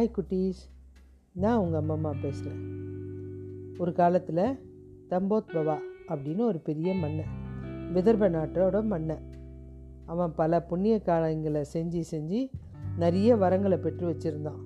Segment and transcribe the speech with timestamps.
[0.00, 0.60] Hi குட்டீஸ்.
[1.32, 2.60] நான் உங்கள் அம்மா அம்மா பேசுகிறேன்
[3.78, 4.68] ஒரு காலத்தில்
[5.10, 5.78] தம்போத் பவா
[6.08, 7.32] அப்படின்னு ஒரு பெரிய மன்னன்
[7.94, 9.30] விதர்ப நாட்டோட மன்னன்.
[10.06, 12.50] அவன் பல புண்ணிய காலங்களை செஞ்சு செஞ்சு
[12.96, 14.60] நிறைய வரங்களை பெற்று வச்சுருந்தான்.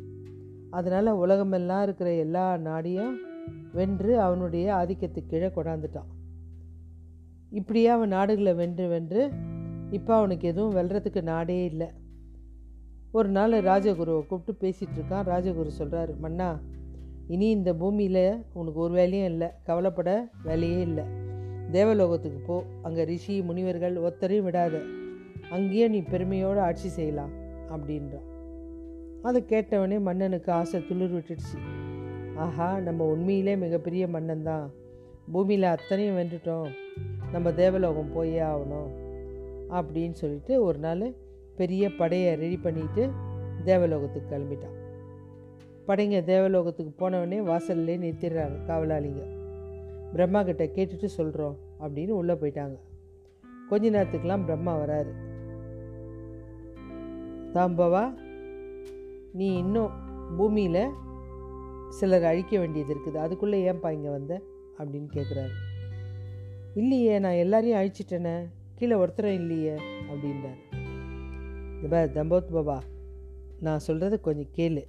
[0.71, 3.17] அதனால் உலகமெல்லாம் இருக்கிற எல்லா நாடையும்
[3.73, 6.11] வென்று அவனுடைய ஆதிக்கத்துக்கு கீழே கொண்டாந்துட்டான்.
[7.51, 9.31] இப்படியே அவன் நாடுகளை வென்று வென்று
[9.91, 11.87] இப்போ அவனுக்கு எதுவும் வெல்றதுக்கு நாடே இல்லை.
[13.15, 15.29] ஒரு நாள் ராஜகுருவை கூப்பிட்டு பேசிகிட்டு இருக்கான்.
[15.33, 16.61] ராஜகுரு சொல்கிறாரு மன்னா
[17.27, 19.49] இனி இந்த பூமியில் உனக்கு ஒரு வேலையும் இல்லை.
[19.63, 21.05] கவலைப்பட வேலையே இல்லை.
[21.73, 22.65] தேவலோகத்துக்கு போ.
[22.83, 24.81] அங்கே ரிஷி முனிவர்கள் ஒத்தரையும் விடாத.
[25.51, 27.31] அங்கேயே நீ பெருமையோடு ஆட்சி செய்யலாம்.
[27.69, 28.29] அப்படின்றான்.
[29.23, 31.59] அதை கேட்டவனே மன்னனுக்கு ஆசை துளிர் விட்டுடுச்சு
[32.37, 34.71] ஆஹா நம்ம உண்மையிலே மிகப்பெரிய மன்னன் தான்
[35.33, 36.71] பூமியில் அத்தனையும் வென்றுட்டோம்.
[37.33, 38.91] நம்ம தேவலோகம் போயே ஆகணும்.
[39.71, 41.23] அப்படின்னு சொல்லிட்டு ஒரு நாள்
[41.57, 43.11] பெரிய படையை ரெடி பண்ணிட்டு
[43.65, 44.83] தேவலோகத்துக்கு கிளம்பிட்டான்.
[45.87, 49.23] படைங்க தேவலோகத்துக்கு போனவொடனே வாசல்லே நிறுத்திடுறாங்க காவலாளிங்க.
[50.13, 52.77] பிரம்மா கிட்ட கேட்டுட்டு சொல்கிறோம் அப்படின்னு உள்ளே போயிட்டாங்க.
[53.69, 55.13] கொஞ்ச நேரத்துக்கெலாம் பிரம்மா வராரு.
[57.53, 58.15] தாம்பவா
[59.33, 59.91] நீ இன்னும்
[60.37, 60.89] பூமியில்
[61.89, 63.17] சிலர் அழிக்க வேண்டியது இருக்குது.
[63.17, 64.41] அதுக்குள்ளே ஏன்பா இங்கே வந்த?
[64.79, 65.55] அப்படின்னு கேட்குறாரு
[66.75, 68.47] இல்லையே நான் எல்லாரையும் அழிச்சிட்டேனே.
[68.75, 69.75] கீழே ஒருத்தரும் இல்லையே
[70.13, 70.74] அப்படின்றார்.
[71.85, 72.83] இப்போ தம்போத் பாபா
[73.61, 74.83] நான் சொல்கிறத கொஞ்சம் கேளு.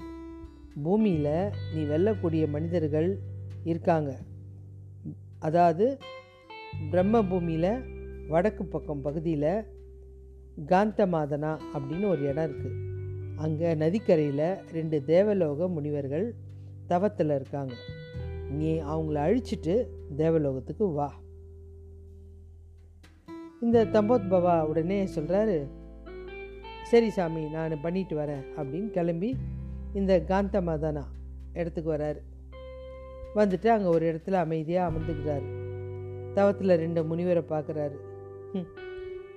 [0.84, 3.20] பூமியில் நீ வெல்லக்கூடிய மனிதர்கள்
[3.64, 4.12] இருக்காங்க.
[5.40, 6.00] அதாவது
[6.90, 7.70] பிரம்ம பூமியில்
[8.28, 9.52] வடக்கு பக்கம் பகுதியில்
[10.66, 12.82] காந்தமாதனா அப்படின்னு ஒரு இடம் இருக்குது
[13.36, 16.36] அங்கே நதிக்கரையில் ரெண்டு தேவலோக முனிவர்கள்
[16.88, 17.74] தவத்தில் இருக்காங்க.
[18.50, 19.76] நீ அவங்கள அழிச்சிட்டு
[20.18, 21.14] தேவலோகத்துக்கு வா.
[23.62, 25.58] இந்த தம்போத் பாபா உடனே சொல்கிறாரு
[26.92, 29.30] சரி சாமி நான் பண்ணிட்டு வரேன் அப்படின்னு கிளம்பி
[29.94, 31.04] இந்த காந்த மதனா
[31.54, 32.20] இடத்துக்கு வராரு.
[33.36, 35.48] வந்துட்டு அங்கே ஒரு இடத்துல அமைதியாக அமர்ந்துக்கிறாரு.
[36.34, 37.98] தவத்தில் ரெண்டு முனிவரை பார்க்குறாரு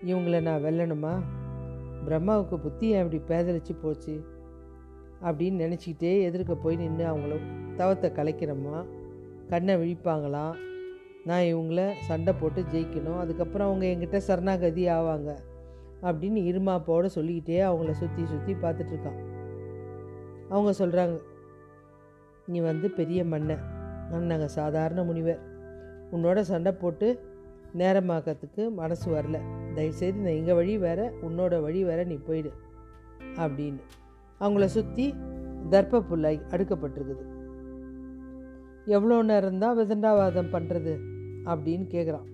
[0.07, 1.15] இவங்களை நான் வெல்லணுமா?
[2.07, 4.15] பிரம்மாவுக்கு புத்தி ஏன் இப்படி பேதலிச்சு போச்சு?
[5.23, 8.79] அப்படின்னு நினச்சிக்கிட்டே எதிர்க்க போய் நின்று அவங்களும் தவத்தை கலைக்கிறோமா
[9.49, 10.55] கண்ணை விழிப்பாங்களாம்.
[11.25, 13.19] நான் இவங்கள சண்டை போட்டு ஜெயிக்கணும்.
[13.19, 15.31] அதுக்கப்புறம் அவங்க என்கிட்ட சரணாகதி ஆவாங்க.
[16.03, 19.19] அப்படின்னு இருமாப்போடு சொல்லிக்கிட்டே அவங்கள சுற்றி சுற்றி பார்த்துட்ருக்கான்.
[20.49, 21.17] அவங்க சொல்கிறாங்க
[22.47, 23.65] நீ வந்து பெரிய மன்னன்
[24.05, 25.41] அண்ணாங்க நாங்கள் சாதாரண முனிவர்.
[26.13, 27.09] உன்னோட சண்டை போட்டு
[27.75, 29.39] நேரமாக்கிறதுக்கு மனசு வரல.
[29.75, 32.53] தயவுசெய்து நான் எங்கள் வழி வேற உன்னோட வழி வேற நீ போயிடு
[33.37, 33.83] அப்படின்னு.
[34.41, 35.15] அவங்கள சுற்றி
[35.71, 37.25] தர்ப்ப புல்லாய் அடுக்கப்பட்டிருக்குது.
[38.87, 40.95] எவ்வளோ நேரம் தான் விதண்டாவாதம் பண்ணுறது
[41.45, 42.29] அப்படின்னு கேட்குறான்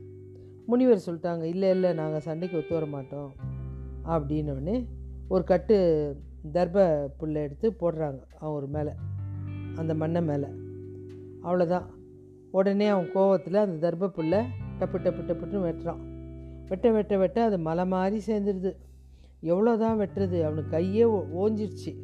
[0.67, 3.33] முனிவர் சொல்லிட்டாங்க இல்லை இல்லை நாங்கள் சண்டைக்கு ஒத்து வர மாட்டோம்
[4.05, 4.87] அப்படின்னோடனே
[5.29, 6.17] ஒரு கட்டு
[6.53, 8.91] தர்ப புல்லை எடுத்து போடுறாங்க அவன் ஒரு மேலே
[9.77, 10.47] அந்த மண்ணை மேலே.
[11.43, 11.85] அவ்வளோதான்.
[12.51, 14.39] உடனே அவன் கோவத்தில் அந்த தர்ப புல்லை
[14.79, 15.99] டப்பு டப்பு டப்புன்னு வெட்டுறான்.
[16.69, 18.77] வெட்ட வெட்ட வெட்ட அது மலை மாதிரி சேர்ந்துடுது
[19.41, 20.43] எவ்வளோ தான் வெட்டுறது?
[20.43, 21.95] அவனுக்கு கையே ஓஞ்சிருச்சு.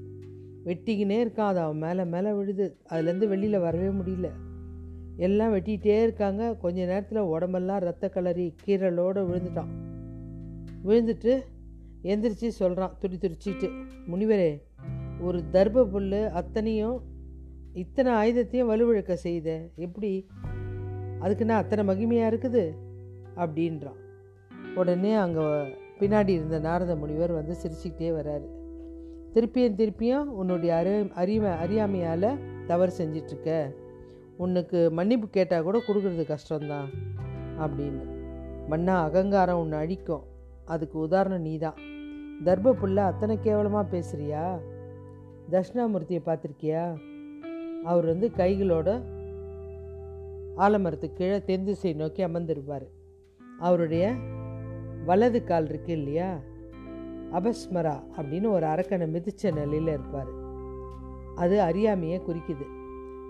[0.65, 1.41] வெட்டிக்கினே இருக்கான்.
[1.41, 2.77] அது அவன் மேலே மேலே விழுது.
[2.91, 4.31] அதுலேருந்து வெளியில் வரவே முடியல.
[5.17, 6.55] எல்லாம் வெட்டிகிட்டே இருக்காங்க.
[6.55, 9.69] கொஞ்ச நேரத்தில் உடம்பெல்லாம் ரத்த கலரி கீரலோடு விழுந்துட்டான்.
[10.85, 11.41] விழுந்துட்டு
[12.03, 13.71] எந்திரிச்சு சொல்கிறான் துடி துடிச்சிட்டு.
[14.11, 14.63] முனிவரே
[15.21, 17.03] ஒரு தர்ப புல் அத்தனையும்
[17.73, 19.69] இத்தனை ஆயுதத்தையும் வலுவிழக்க செய்த.
[19.77, 20.27] எப்படி?
[21.21, 22.73] அதுக்குன்னா அத்தனை மகிமையாக இருக்குது?
[23.37, 24.01] அப்படின்றான்.
[24.75, 25.41] உடனே அங்கே
[26.01, 28.59] பின்னாடி இருந்த நாரத முனிவர் வந்து சிரிச்சுக்கிட்டே வராரு
[29.35, 33.75] திருப்பியும் திருப்பியும் உன்னுடைய அறி அறிமை அறியாமையால் தவறு செஞ்சிட்ருக்க.
[34.37, 36.89] உனக்கு மன்னிப்பு கேட்டால் கூட கொடுக்குறது கஷ்டம்தான்
[37.59, 38.05] அப்படின்னு.
[38.71, 40.25] மண்ணா அகங்காரம் உன்னை அழிக்கும்.
[40.75, 41.79] அதுக்கு உதாரணம் நீ தான்
[42.47, 44.45] தர்ப புள்ள அத்தனை கேவலமாக பேசுகிறியா
[45.53, 46.85] தட்சிணாமூர்த்தியை பார்த்துருக்கியா?
[47.85, 48.89] அவர் வந்து கைகளோட
[50.57, 52.87] ஆலமரத்துக்கு கீழே தென்திசை நோக்கி அமர்ந்திருப்பார்.
[53.59, 54.05] அவருடைய
[55.05, 56.31] வலது கால் இருக்கு இல்லையா?
[57.39, 60.31] அபஸ்மரா அப்படின்னு ஒரு அரக்கனை மிதிச்ச நிலையில் இருப்பார்.
[61.35, 62.67] அது அறியாமையை குறிக்குது.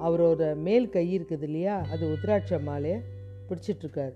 [0.06, 1.76] அவரோட மேல் கை இருக்குது இல்லையா?
[1.92, 2.98] அது உத்ராட்ச மாலையை
[3.48, 4.14] பிடிச்சிட்ருக்கார்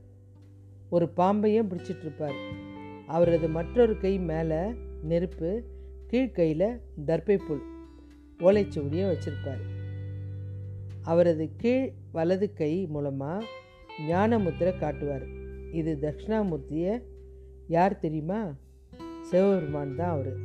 [0.90, 2.38] ஒரு பாம்பையும் பிடிச்சிட்ருப்பார்
[3.06, 5.62] அவரது மற்றொரு கை மேலே நெருப்பு
[6.12, 7.62] கீழ்கையில் தர்பை புல்
[8.38, 9.62] ஓலைச்சுவடியை வச்சிருப்பார்.
[11.02, 13.44] அவரது கீழ் வலது கை மூலமாக
[14.08, 15.26] ஞானமுத்திரை காட்டுவார்.
[15.72, 17.02] இது தட்சிணாமூர்த்தியை
[17.66, 18.52] யார் தெரியுமா?
[19.20, 20.36] சிவபெருமான் தான் அவர்.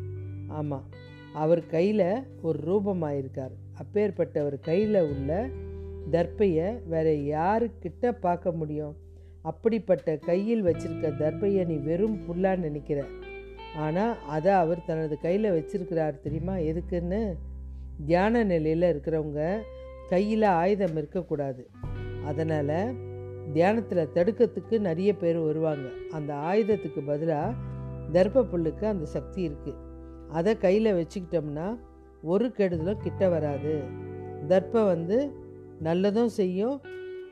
[0.48, 0.86] ஆமாம்
[1.34, 5.50] அவர் கையில் ஒரு ரூபமாக இருக்கார் அப்பேற்பட்டவர் கையில் உள்ள
[6.12, 8.96] தர்ப்பையை வேற யாருக்கிட்ட பார்க்க முடியும்?
[9.42, 13.04] அப்படிப்பட்ட கையில் வச்சிருக்க தர்பையை நீ வெறும் புல்லான்னு நினைக்கிற.
[13.76, 16.56] ஆனால் அதை அவர் தனது கையில் வச்சிருக்கிறார் தெரியுமா?
[16.56, 17.34] எதுக்குன்னு?
[18.06, 19.58] தியான நிலையில் இருக்கிறவங்க
[20.10, 21.70] கையில் ஆயுதம் இருக்கக்கூடாது.
[22.26, 22.96] அதனால்
[23.54, 25.90] தியானத்தில் தடுக்கிறதுக்கு நிறைய பேர் வருவாங்க.
[26.12, 27.54] அந்த ஆயுதத்துக்கு பதிலாக
[28.12, 29.78] தர்ப்ப புல்லுக்கு அந்த சக்தி இருக்குது
[30.30, 31.78] அதை கையில் வச்சுக்கிட்டோம்னா
[32.22, 33.82] ஒரு கெடுதலும் கிட்ட வராது.
[34.48, 35.32] தர்ப்பம் வந்து
[35.84, 36.82] நல்லதும் செய்யும்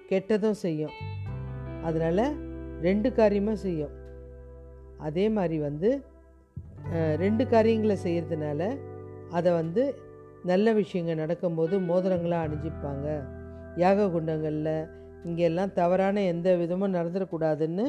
[0.09, 0.91] கெட்டதும் செய்யும்.
[1.87, 2.25] அதனால்
[2.87, 3.93] ரெண்டு காரியமாக செய்யும்.
[5.07, 5.89] அதே மாதிரி வந்து
[7.23, 8.61] ரெண்டு காரியங்களை செய்கிறதுனால
[9.37, 9.83] அதை வந்து
[10.51, 13.07] நல்ல விஷயங்கள் நடக்கும்போது மோதிரங்களாக அணிஞ்சிப்பாங்க.
[13.83, 14.75] யாக குண்டங்களில்
[15.27, 17.85] இங்கெல்லாம் தவறான எந்த விதமும் நடந்துடக்கூடாதுன்னு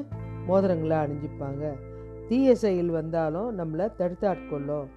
[0.49, 1.65] மோதிரங்களாக அணிஞ்சிப்பாங்க.
[2.29, 4.89] தீய செயல் வந்தாலும் நம்மளை தடுத்து ஆட்கொள்ளும்.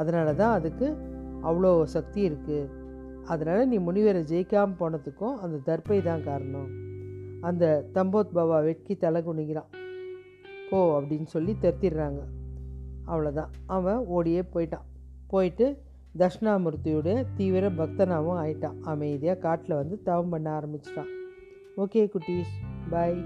[0.00, 0.88] அதனால தான் அதுக்கு
[1.48, 2.70] அவ்வளோ சக்தி இருக்குது
[3.32, 6.68] அதனால் நீ முனிவரை ஜெயிக்காமல் போனதுக்கும் அந்த தர்ப்பை தான் காரணம்.
[7.46, 9.70] அந்த தம்போத் பாபா வெட்கி தலை குனிக்கிறான்.
[10.70, 12.20] போ அப்படின்னு சொல்லி தெத்திடுறாங்க
[13.06, 14.86] அவ்வளோதான் அவன் ஓடியே போயிட்டான்.
[15.26, 15.66] போயிட்டு
[16.18, 18.78] தட்சிணாமூர்த்தியோட தீவிர பக்தனாகவும் ஆயிட்டான்.
[18.82, 21.12] அமைதியாக காட்டில் வந்து தவம் பண்ண ஆரம்பிச்சிட்டான்.
[21.76, 22.52] ஓகே குட்டீஸ்.
[22.90, 23.18] பாய்